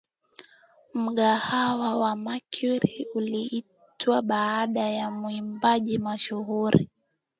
[0.93, 6.89] Mgahawa wa Mercury uliitwa baada ya mwimbaji mashuhuri